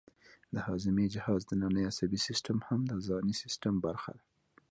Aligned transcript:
د 0.53 0.55
هاضمې 0.67 1.05
جهاز 1.13 1.41
دنننی 1.49 1.83
عصبي 1.91 2.19
سیستم 2.27 2.57
هم 2.67 2.79
د 2.87 2.93
ځانی 3.07 3.33
سیستم 3.43 3.73
برخه 3.85 4.11
ده 4.17 4.23